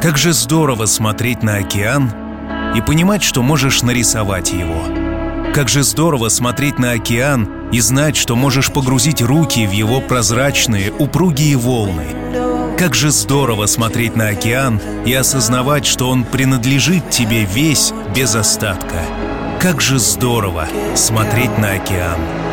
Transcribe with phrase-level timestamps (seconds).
[0.00, 2.10] Как же здорово смотреть на океан
[2.74, 5.52] и понимать, что можешь нарисовать его.
[5.52, 10.90] Как же здорово смотреть на океан и знать, что можешь погрузить руки в его прозрачные,
[10.90, 12.06] упругие волны.
[12.78, 19.04] Как же здорово смотреть на океан и осознавать, что он принадлежит тебе весь без остатка.
[19.60, 22.49] Как же здорово смотреть на океан.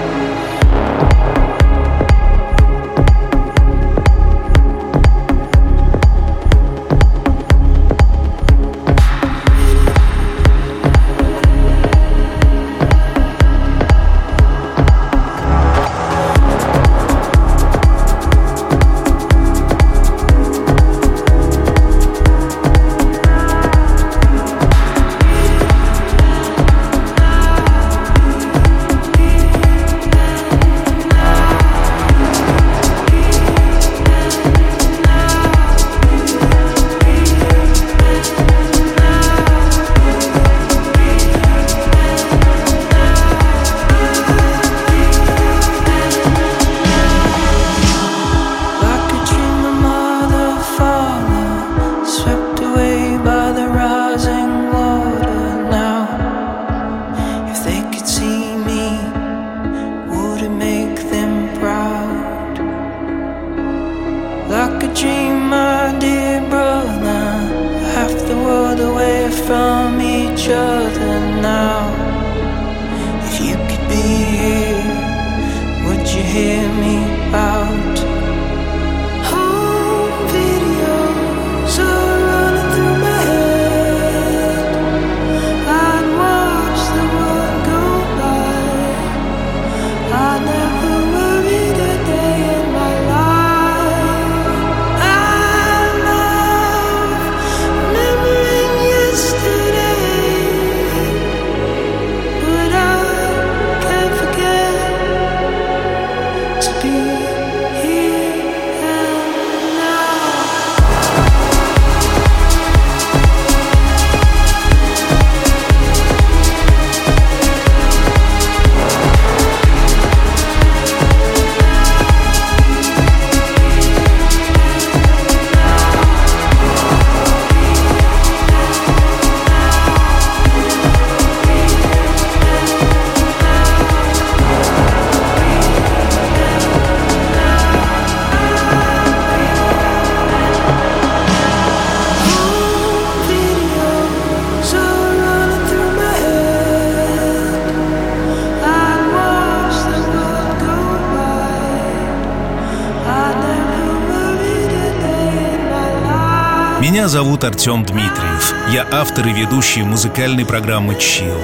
[157.18, 158.54] Зовут Артем Дмитриев.
[158.72, 161.42] Я автор и ведущий музыкальной программы «Чил».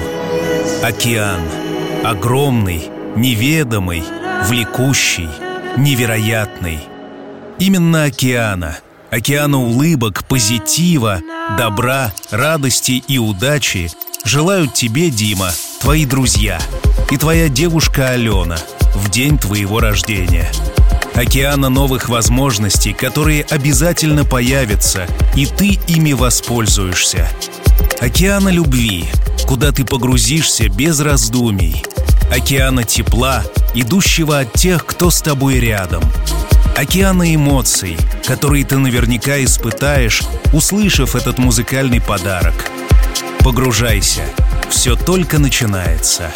[0.84, 1.40] Океан.
[2.04, 4.04] Огромный, неведомый,
[4.44, 5.28] влекущий,
[5.76, 6.78] невероятный.
[7.58, 8.78] Именно океана.
[9.10, 11.20] Океана улыбок, позитива,
[11.58, 13.90] добра, радости и удачи
[14.24, 16.60] желают тебе, Дима, твои друзья
[17.10, 18.58] и твоя девушка Алена
[18.94, 20.48] в день твоего рождения–
[21.14, 27.28] океана новых возможностей, которые обязательно появятся, и ты ими воспользуешься.
[28.00, 29.06] Океана любви,
[29.46, 31.84] куда ты погрузишься без раздумий.
[32.30, 33.44] Океана тепла,
[33.74, 36.02] идущего от тех, кто с тобой рядом.
[36.76, 37.96] Океана эмоций,
[38.26, 42.54] которые ты наверняка испытаешь, услышав этот музыкальный подарок.
[43.40, 44.22] Погружайся.
[44.70, 46.32] Все только начинается.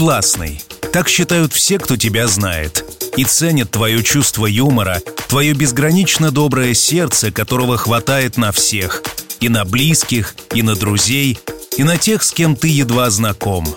[0.00, 0.62] Классный.
[0.94, 2.86] Так считают все, кто тебя знает.
[3.18, 9.02] И ценят твое чувство юмора, твое безгранично доброе сердце, которого хватает на всех.
[9.40, 11.38] И на близких, и на друзей,
[11.76, 13.68] и на тех, с кем ты едва знаком.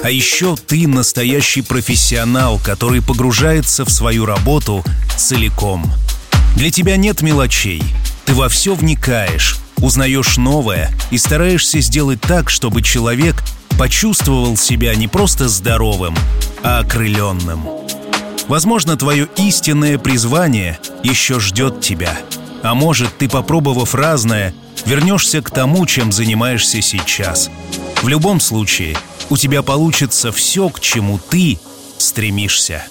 [0.00, 4.84] А еще ты настоящий профессионал, который погружается в свою работу
[5.16, 5.92] целиком.
[6.54, 7.82] Для тебя нет мелочей.
[8.26, 13.42] Ты во все вникаешь, узнаешь новое и стараешься сделать так, чтобы человек
[13.78, 16.14] почувствовал себя не просто здоровым,
[16.64, 17.62] а окрыленным.
[18.48, 22.18] Возможно, твое истинное призвание еще ждет тебя.
[22.62, 24.52] А может, ты, попробовав разное,
[24.84, 27.50] вернешься к тому, чем занимаешься сейчас.
[28.02, 28.96] В любом случае,
[29.30, 31.60] у тебя получится все, к чему ты
[31.98, 32.84] стремишься.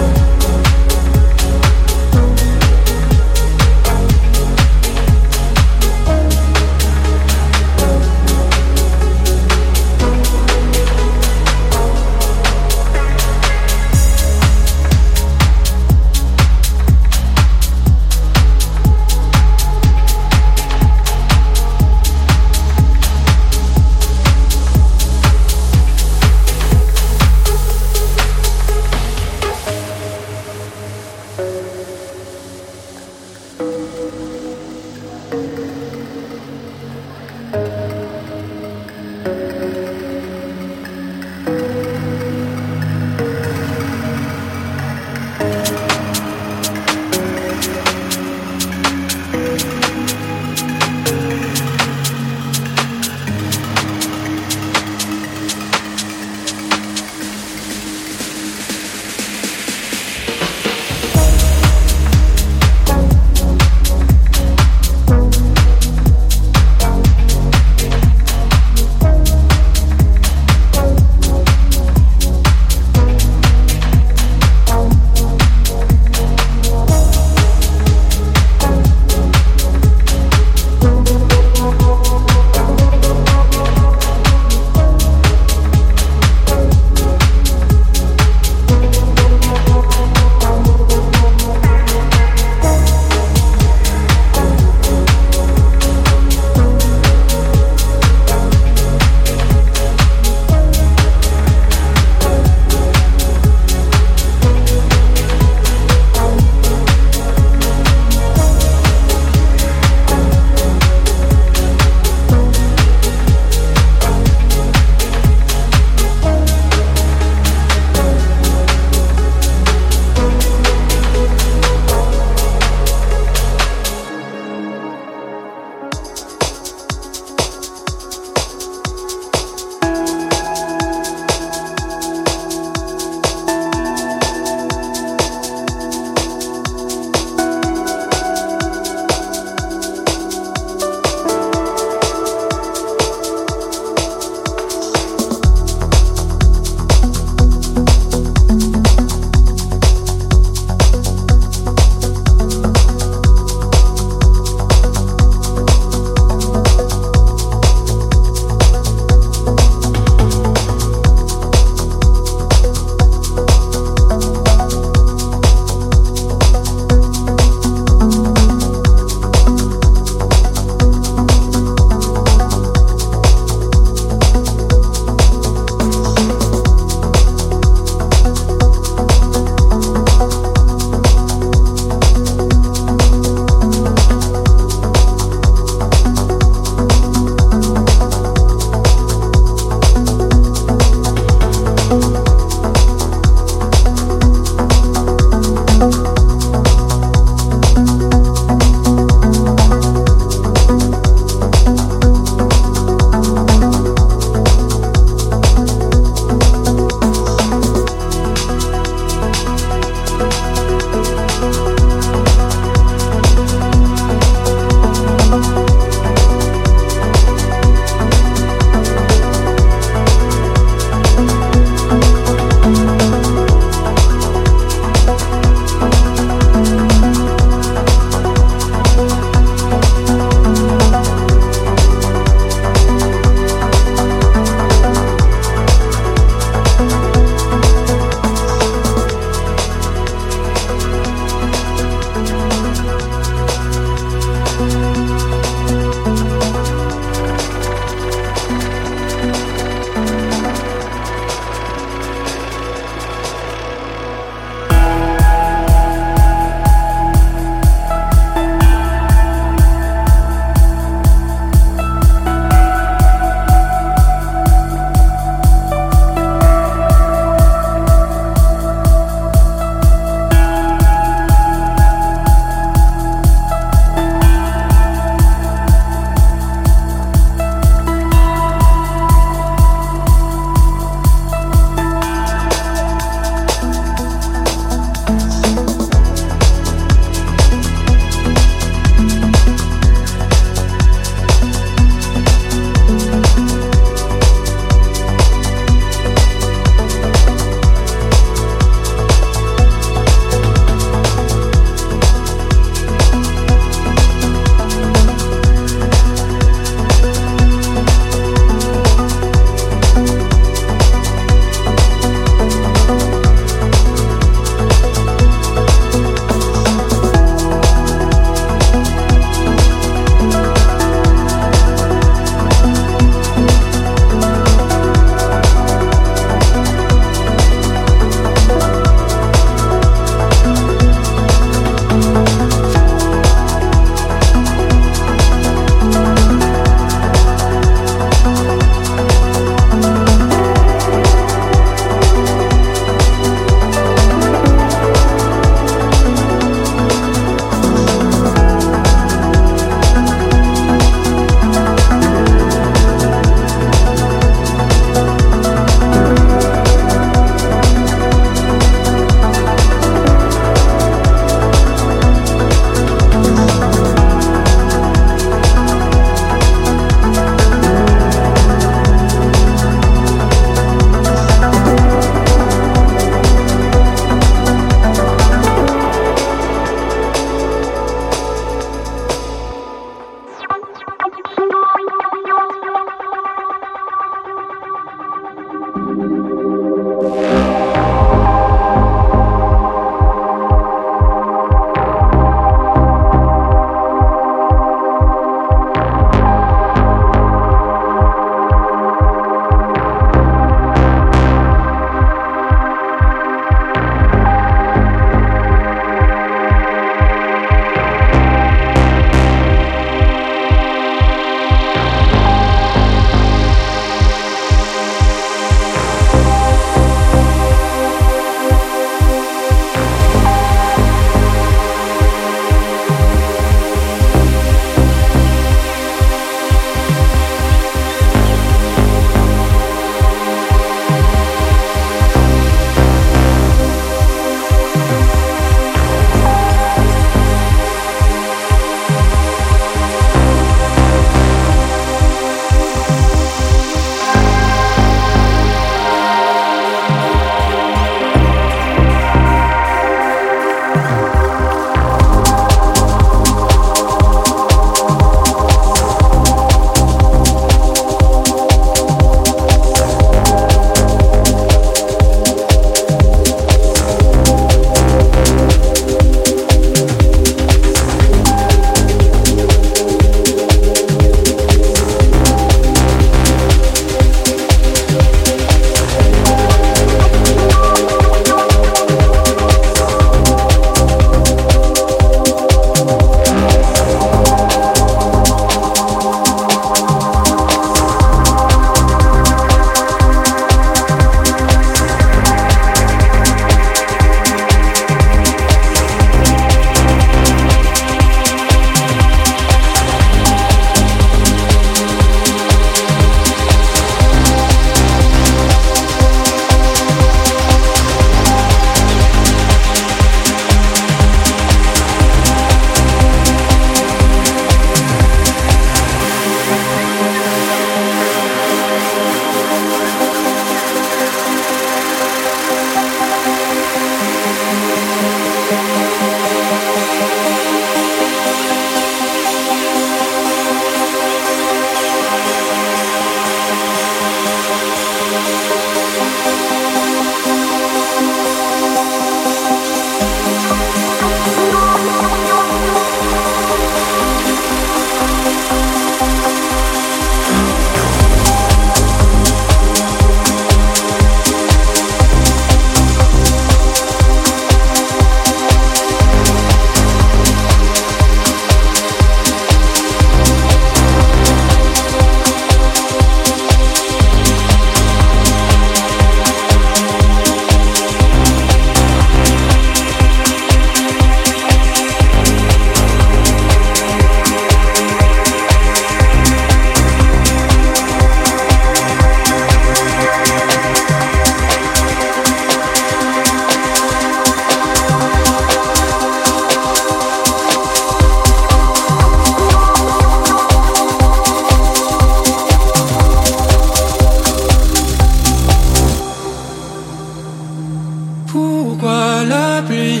[599.28, 600.00] La pluie,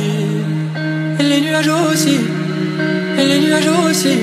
[1.18, 2.20] et les nuages aussi,
[3.18, 4.18] et les nuages aussi.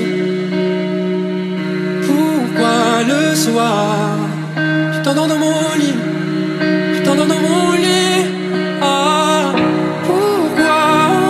[2.06, 4.16] Pourquoi le soir,
[4.92, 5.98] tu t'endors dans mon lit,
[6.94, 8.26] tu t'endors dans mon lit.
[8.82, 9.52] Ah,
[10.06, 10.78] pourquoi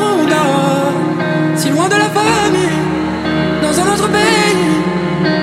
[0.02, 0.92] on dort
[1.56, 2.78] si loin de la famille,
[3.62, 4.56] dans un autre pays?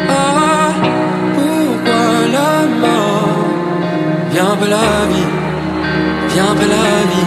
[0.10, 0.72] Ah,
[1.36, 2.04] pourquoi
[2.38, 2.52] la
[2.84, 3.38] mort?
[4.32, 5.30] Vient après la vie,
[6.34, 7.23] vient après la vie.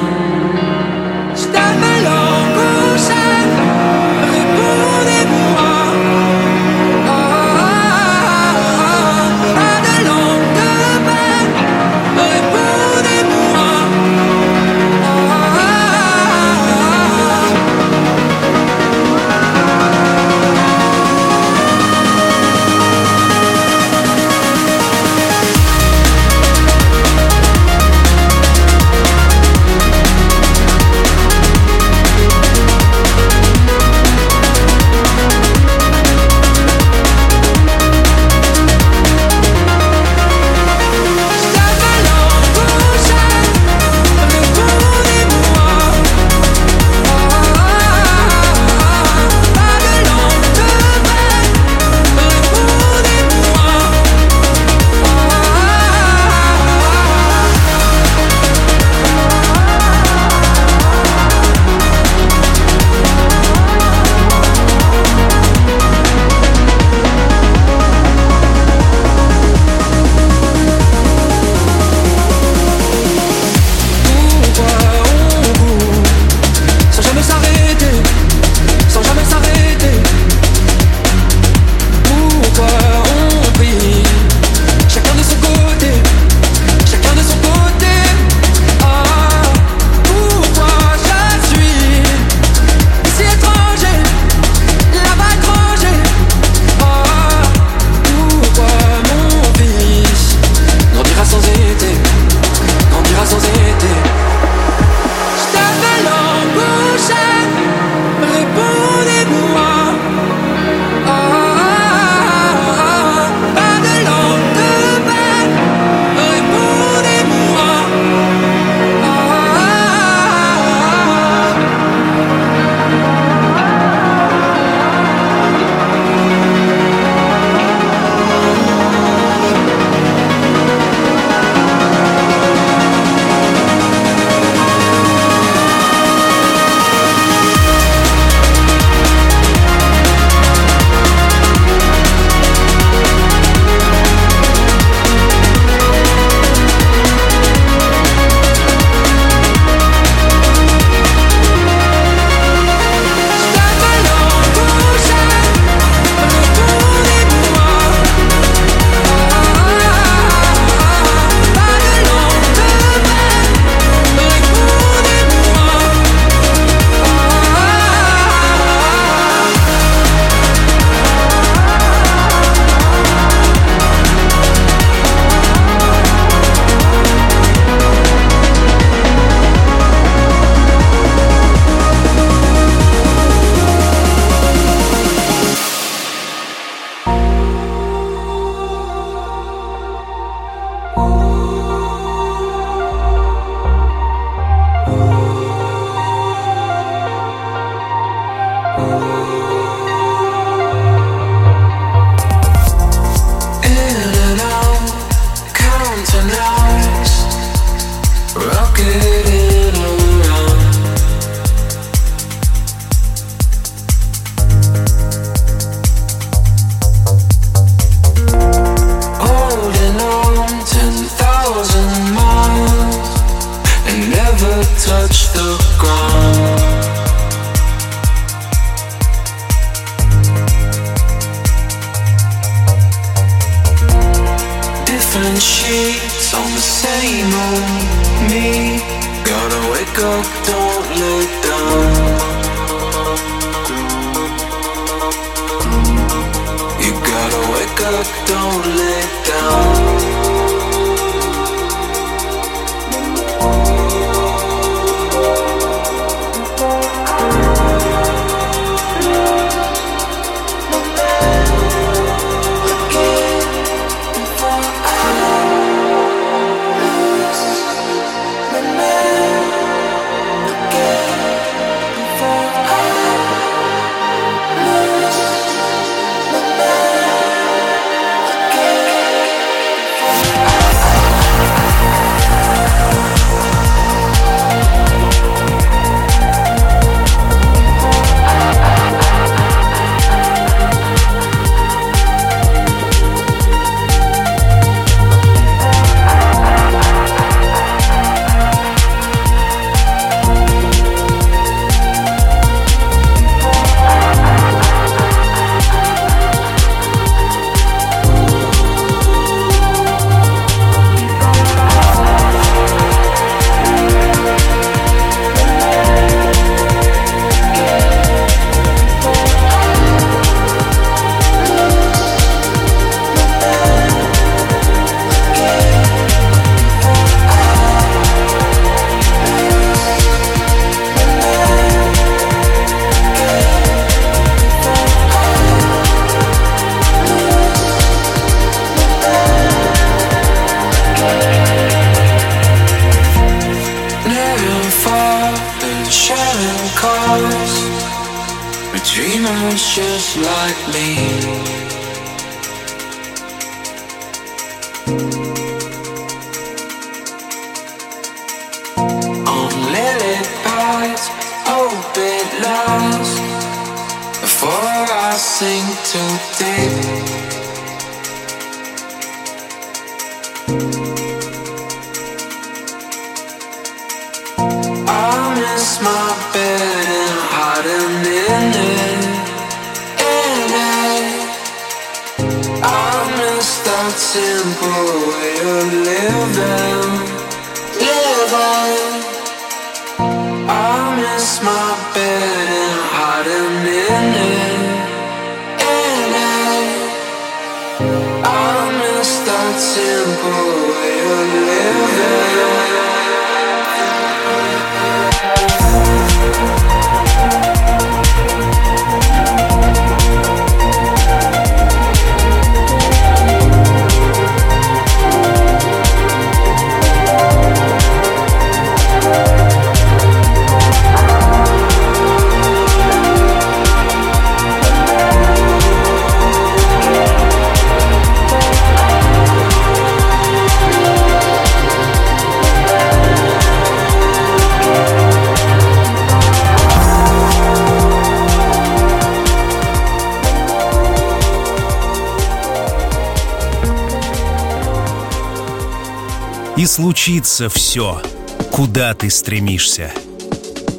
[446.67, 448.03] Случится все,
[448.51, 449.93] куда ты стремишься.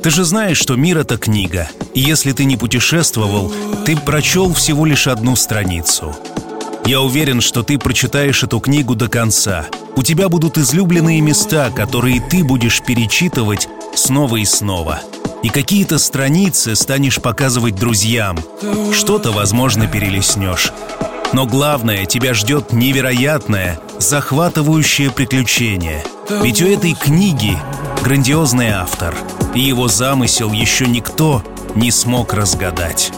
[0.04, 3.54] Ты же знаешь, что мир— это книга, и если ты не путешествовал,
[3.86, 6.14] ты прочел всего лишь одну страницу.
[6.86, 9.66] Я уверен, что ты прочитаешь эту книгу до конца.
[9.96, 15.00] У тебя будут излюбленные места, которые ты будешь перечитывать снова и снова.
[15.42, 18.38] И какие-то страницы станешь показывать друзьям.
[18.94, 20.74] Что-то, возможно, перелеснешь.
[21.34, 26.04] Но главное, тебя ждет невероятное, захватывающее приключение.
[26.42, 27.58] Ведь у этой книги
[28.04, 29.16] грандиозный автор,
[29.56, 31.44] и его замысел еще никто
[31.76, 33.12] не смог разгадать.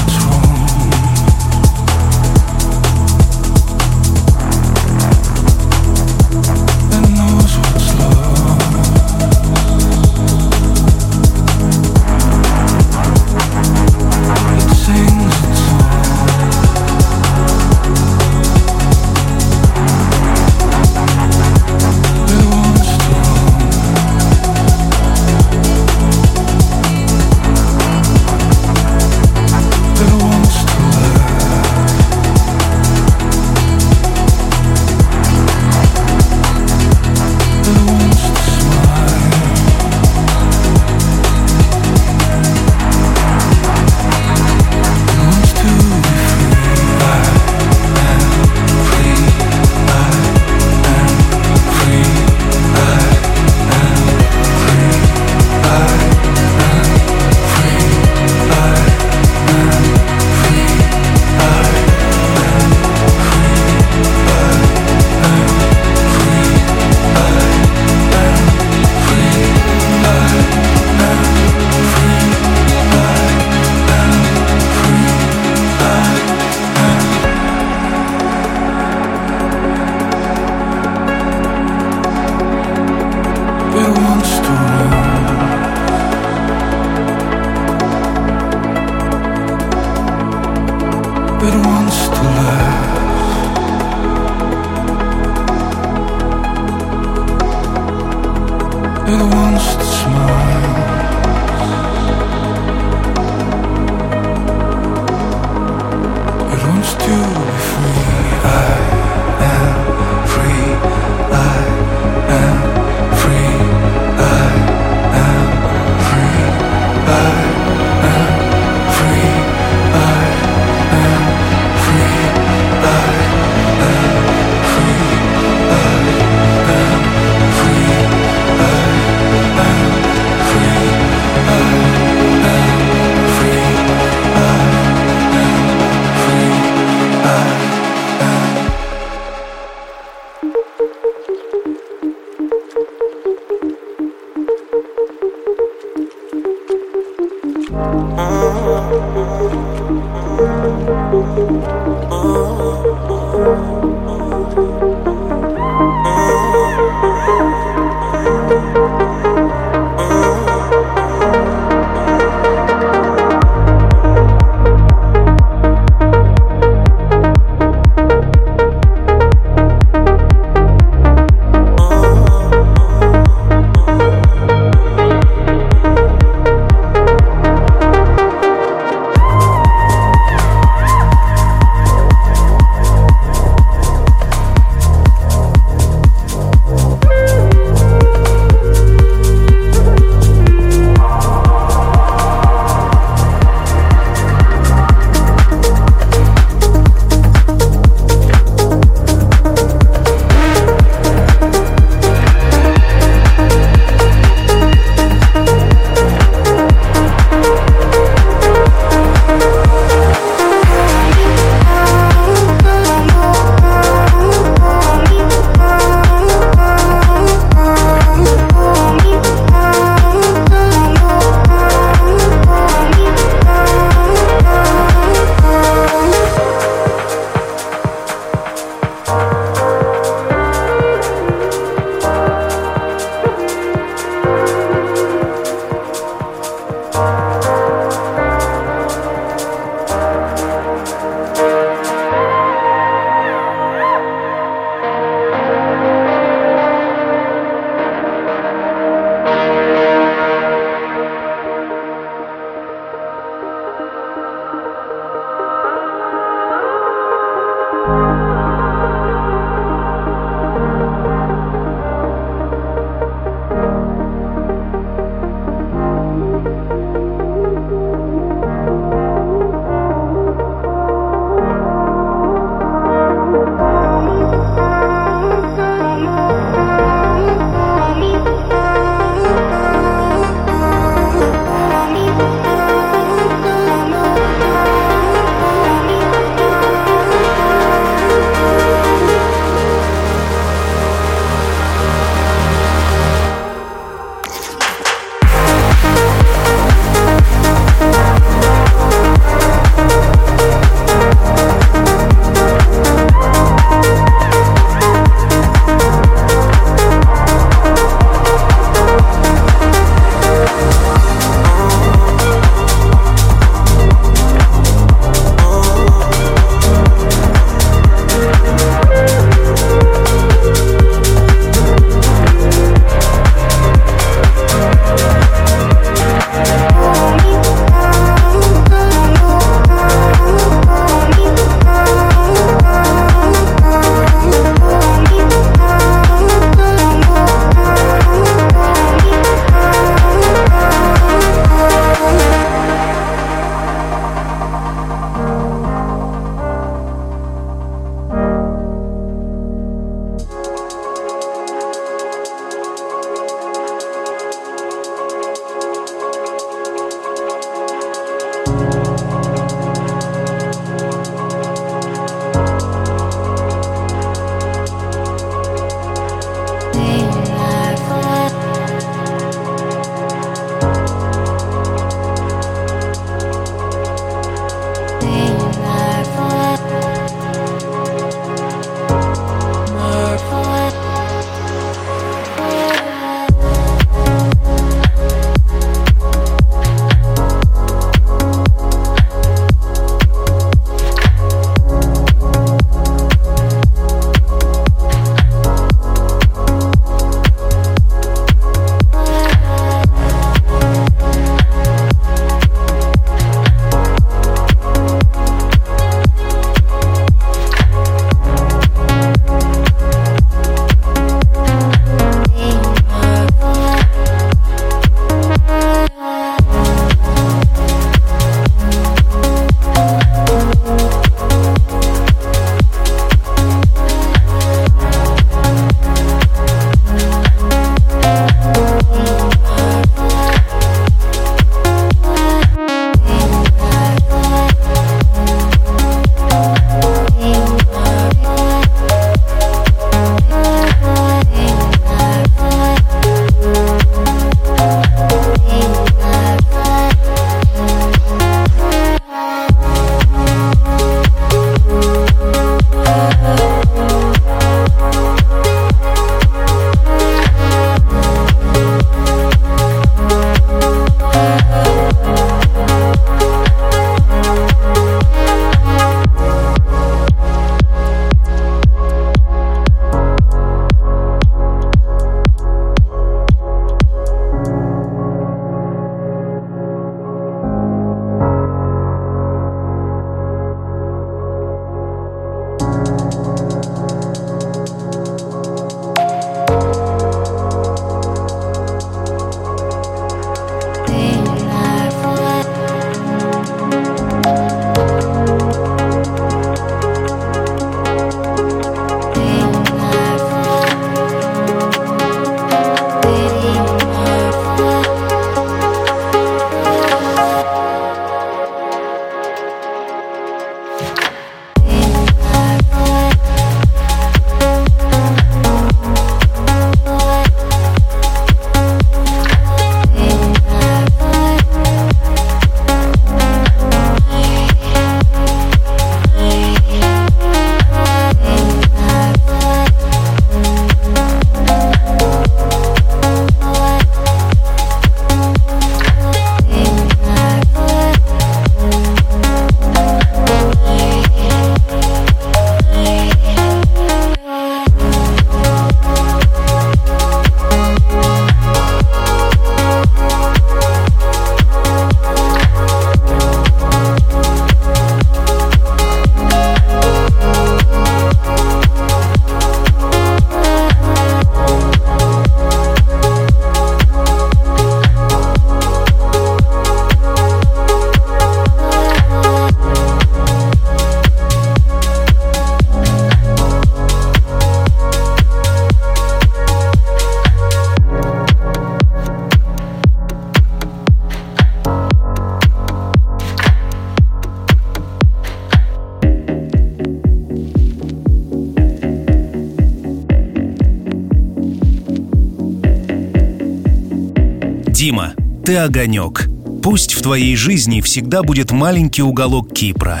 [595.52, 596.30] Ты огонек.
[596.62, 600.00] Пусть в твоей жизни всегда будет маленький уголок Кипра.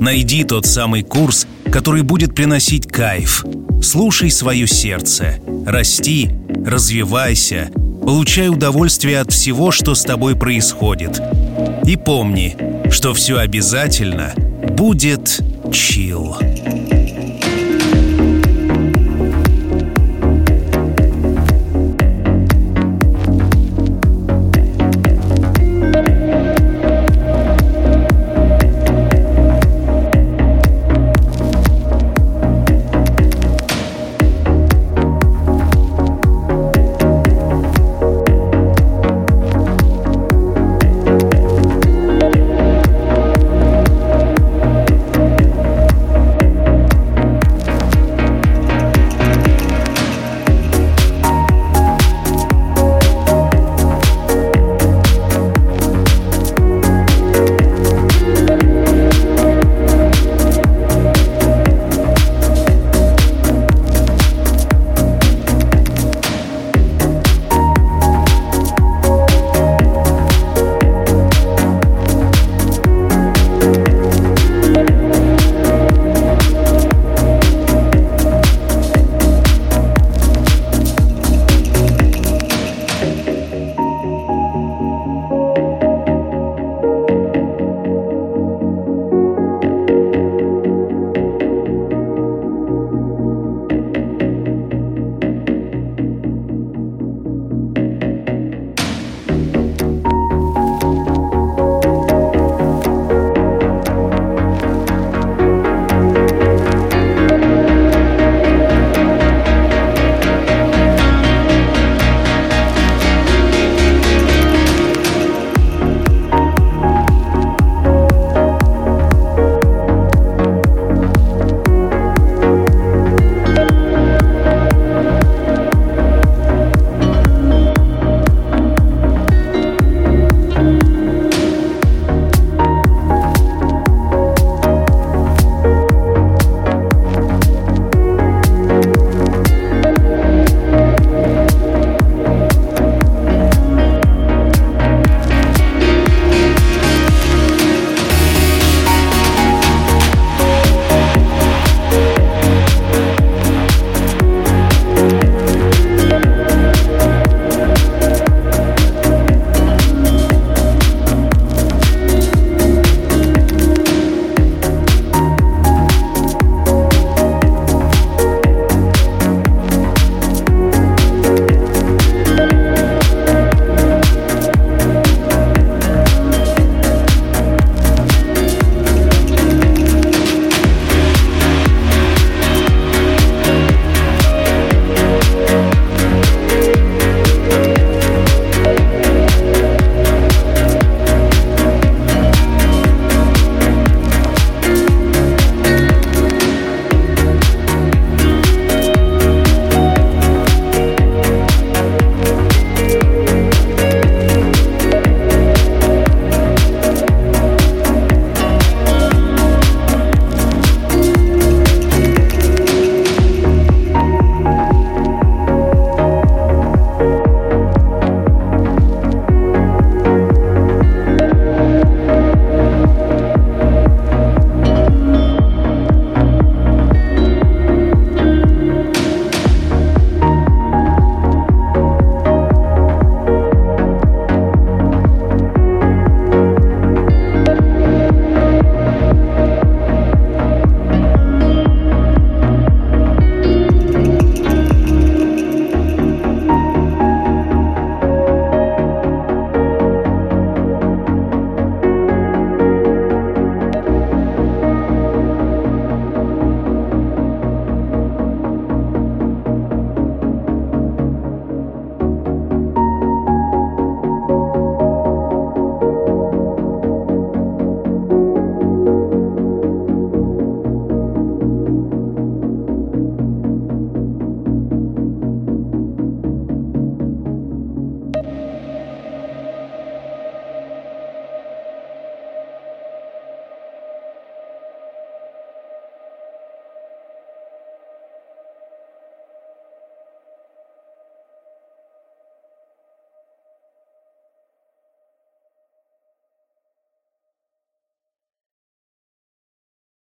[0.00, 3.44] Найди тот самый курс, который будет приносить кайф.
[3.82, 5.40] Слушай свое сердце.
[5.66, 6.30] Расти,
[6.64, 7.70] развивайся,
[8.02, 11.20] получай удовольствие от всего, что с тобой происходит.
[11.84, 12.56] И помни,
[12.90, 14.32] что все обязательно
[14.70, 16.34] будет чил.